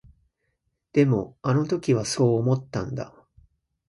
[0.93, 3.13] でも、あの時はそう思ったんだ。